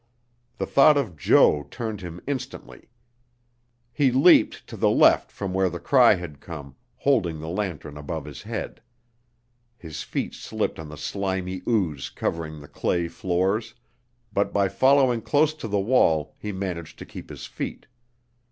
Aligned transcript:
The 0.57 0.65
thought 0.65 0.97
of 0.97 1.15
Jo 1.15 1.67
turned 1.69 2.01
him 2.01 2.21
instantly. 2.25 2.89
He 3.93 4.11
leaped 4.11 4.65
to 4.65 4.75
the 4.75 4.89
left 4.89 5.31
from 5.31 5.53
where 5.53 5.69
the 5.69 5.79
cry 5.79 6.15
had 6.15 6.39
come, 6.41 6.73
holding 6.95 7.39
the 7.39 7.47
lantern 7.47 7.97
above 7.97 8.25
his 8.25 8.41
head. 8.41 8.81
His 9.77 10.01
feet 10.01 10.33
slipped 10.33 10.79
on 10.79 10.89
the 10.89 10.97
slimy 10.97 11.61
ooze 11.67 12.09
covering 12.09 12.59
the 12.61 12.67
clay 12.67 13.09
floors, 13.09 13.75
but 14.33 14.51
by 14.51 14.69
following 14.69 15.21
close 15.21 15.53
to 15.53 15.67
the 15.67 15.79
wall 15.79 16.33
he 16.39 16.51
managed 16.51 16.97
to 16.97 17.05
keep 17.05 17.29
his 17.29 17.45
feet. 17.45 17.85